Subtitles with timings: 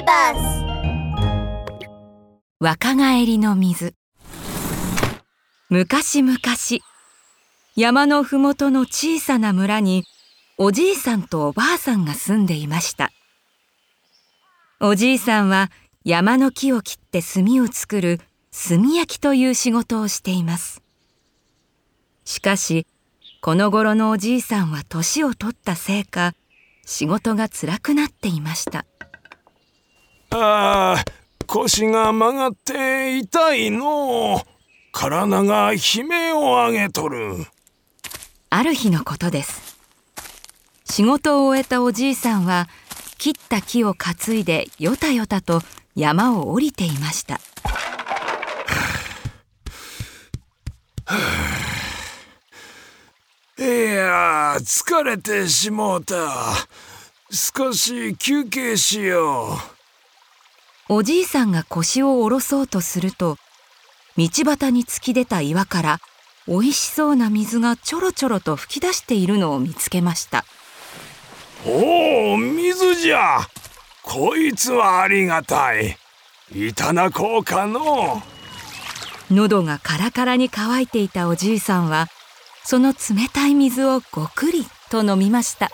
[0.00, 0.64] ビバス
[2.58, 3.94] 若返りの水。
[5.68, 6.38] 昔々
[7.76, 10.04] 山のふもとの小さな村に
[10.56, 13.10] おじいさんとおばあさんが住んでいました。
[14.80, 15.70] おじいさんは
[16.02, 18.20] 山の木を切って炭を作る
[18.68, 20.82] 炭焼きという仕事をしています。
[22.24, 22.86] しかし
[23.42, 26.32] この頃のおじいさんは年を取ったせいか
[26.86, 28.86] 仕事が辛くなっていました。
[30.32, 31.04] ああ
[31.46, 34.44] 腰が曲がって痛いの。
[34.92, 37.46] 体が悲鳴を上げとる。
[38.50, 39.78] ある日のことです。
[40.84, 42.68] 仕事を終えたおじいさんは
[43.18, 45.62] 切った木を担いでよたよたと
[45.94, 47.34] 山を降りていました。
[53.58, 56.14] いや疲れてしもうた。
[57.32, 59.79] 少し休憩しよう
[60.92, 63.36] おじいさんが腰を下ろそうとすると
[64.18, 65.98] 道端に突き出た岩から
[66.48, 70.44] 美味しそうな水がちょろちょろと噴き出しているのを見つけました。
[71.64, 73.38] おお水じゃ。
[74.02, 75.96] こいつはありがたい。
[76.52, 78.20] いただこうかの
[79.30, 82.08] 喉がカラカラに乾いていたおじいさんは
[82.64, 85.70] その冷たい水をごくりと飲みました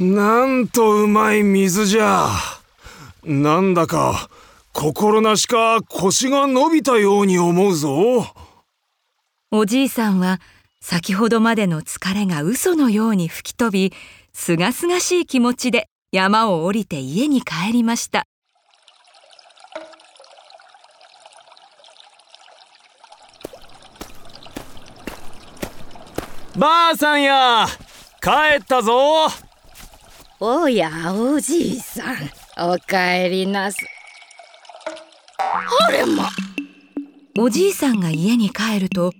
[0.00, 2.28] なんとうまい水じゃ。
[3.24, 4.30] なんだか
[4.72, 8.26] 心なしか腰が伸びたように思うぞ。
[9.50, 10.40] おじいさんは
[10.80, 13.92] 先ほどまでの疲れが嘘のように吹き飛び
[14.32, 18.24] すがすがしい気持ちで山を降りて家に帰りました。
[26.56, 27.66] ばあさんや
[28.22, 29.47] 帰ったぞ
[30.40, 32.16] おやおじいさん。
[32.56, 33.78] おかえりなす。
[35.88, 36.28] あれま。
[37.36, 39.12] おじいさんが家に帰ると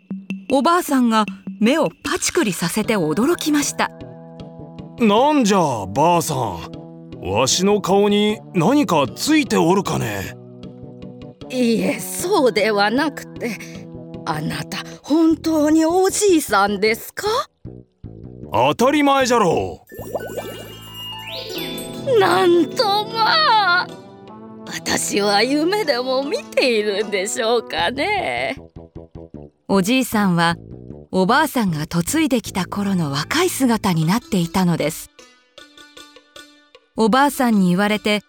[0.52, 1.26] おばあさんが
[1.60, 3.90] 目をパチクリさせて驚きました。
[5.00, 6.70] なんじゃばあさん。
[7.20, 10.36] わしの顔に何かついておるかね。
[11.50, 13.58] いいえそうではなくて
[14.24, 17.26] あなた本当におじいさんですか？
[18.52, 19.84] 当たり前じゃろ
[20.54, 20.57] う
[22.18, 23.86] なんとまあ。
[24.66, 28.56] 私は夢でも見ているんでしょうかね。
[29.66, 30.56] おじいさんは
[31.10, 35.10] おばあさんが嫁いできた頃の若い姿になっていたのです。
[36.96, 38.22] おばあさんに言われて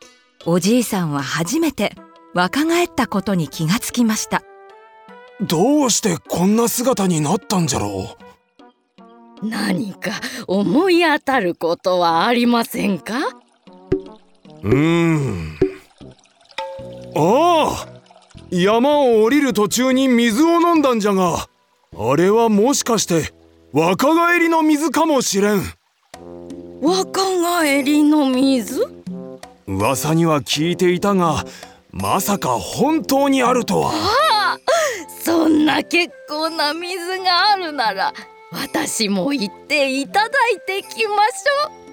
[0.46, 1.96] おじいさんは初めて
[2.34, 4.44] 若返ったことに気がつきました。
[5.42, 8.16] どうしてこんな姿になったんじゃろ
[9.42, 9.48] う？
[9.48, 10.12] 何か
[10.48, 13.39] 思い当たることはありませんか？
[14.64, 15.60] うーん。
[17.16, 17.88] ああ
[18.52, 21.48] 山を降りる途中に水を飲んだんじゃが
[21.98, 23.34] あれはもしかして
[23.72, 25.62] 若返りの水かもしれん。
[26.82, 28.88] 若返りの水？
[29.68, 31.46] 噂には聞いていたが
[31.92, 33.92] まさか本当にあるとは。
[33.94, 34.58] ああ
[35.24, 38.14] そんな結構な水があるなら
[38.52, 41.89] 私も行っていただいてきましょう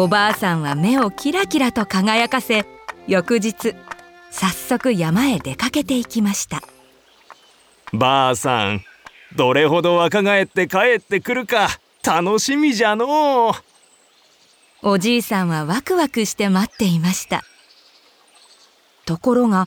[0.00, 2.64] おばあさんは目をキラキラと輝かせ
[3.08, 3.74] 翌日
[4.30, 6.62] 早速山へ出かけていきました。
[7.92, 8.84] ばあさん
[9.34, 13.52] どれほど若返って帰ってくるか楽しみじゃの
[14.82, 17.42] おじいさんはワクワクして待っていました。
[19.04, 19.66] ところが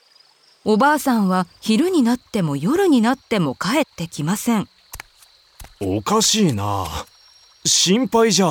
[0.63, 4.69] おばあさんは昼になっても夜になっても帰ってきません。
[5.81, 6.87] おかしいな。
[7.65, 8.47] 心配じゃ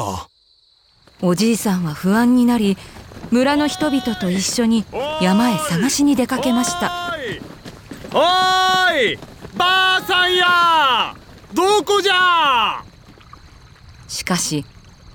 [1.22, 2.78] おじいさんは不安になり
[3.30, 4.84] 村の人々と一緒に
[5.20, 7.14] 山へ探しに出かけました。
[8.12, 9.18] おーい
[9.56, 11.14] ばあさんや
[11.52, 12.82] どこじゃ？
[14.08, 14.64] しかし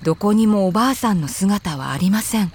[0.02, 2.52] どこにもおばあさんの姿はありません。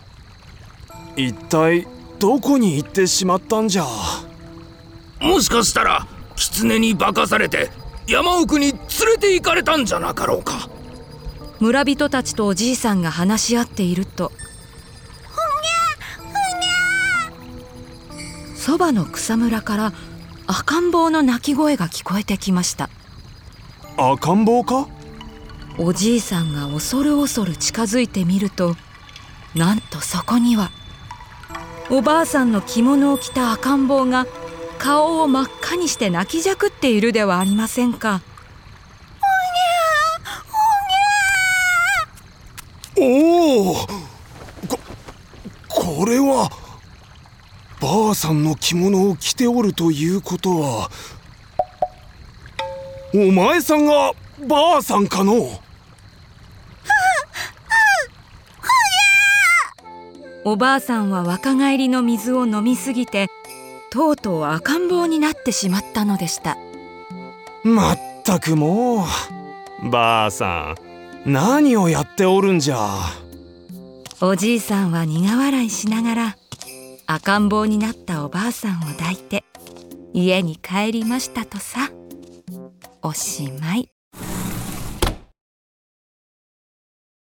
[1.16, 1.86] 一体
[2.20, 3.86] どこに行ってしまったんじゃ？
[5.20, 7.70] もしかしたら狐に化かされて
[8.08, 8.80] 山奥に連
[9.14, 10.70] れて行かれたんじゃなかろうか
[11.62, 14.32] 村人たちとおじいさんが話し合っていると。
[18.56, 19.94] そばの草むらから
[20.48, 22.90] 赤ん坊の泣き声が聞こえてきました。
[23.96, 24.88] 赤ん坊か？
[25.78, 28.76] おじいさんが恐る恐る近づいてみると
[29.56, 30.70] なんとそこには
[31.90, 34.26] おばあさんの着物を着た赤ん坊が
[34.80, 38.22] 顔を真っ赤にして泣きじゃくっているではありませんか
[43.54, 43.86] おおこ
[45.68, 46.50] これは
[47.82, 50.90] ばあさんの着物を着ておるということは。
[53.14, 54.14] お前さんが
[54.48, 55.50] ばあさんかの？
[60.46, 63.28] おばあさんは若返りの水を飲みすぎて
[63.92, 66.58] とうとう赤ん坊になってしまったのでした
[67.64, 69.06] まったくも
[69.84, 70.76] うばあさ
[71.26, 72.78] ん何をやっておるんじゃ
[74.24, 76.38] おじいさんは苦笑いしながら
[77.08, 79.44] 赤ん坊になったおばあさんを抱いて
[80.14, 81.90] 家に帰りましたとさ
[83.02, 83.90] おしまい。